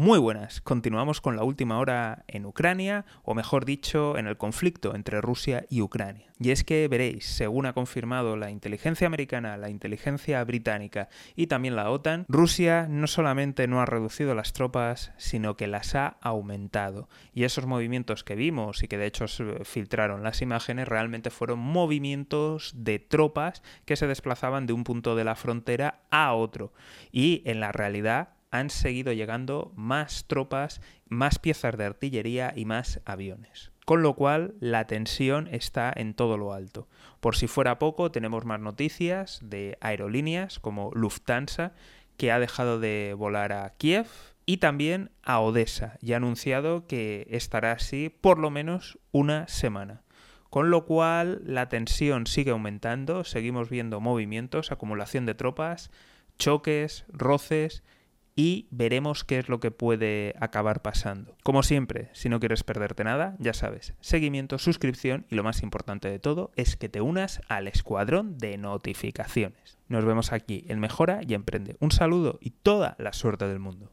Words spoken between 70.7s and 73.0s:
Mejora y Emprende. Un saludo y toda